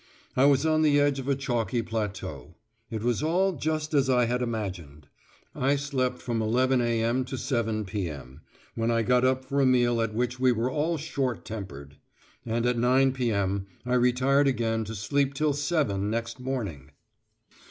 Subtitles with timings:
[0.35, 2.55] I was on the edge of a chalky plateau;
[2.89, 5.07] it was all just as I had imagined.
[5.53, 7.23] I slept from 11.0 a.m.
[7.25, 8.41] to 7.0 p.m.,
[8.73, 11.97] when I got up for a meal at which we were all short tempered!
[12.47, 13.67] And at 9.0 p.m.
[13.85, 16.89] I retired again to sleep till 7.0 next morning.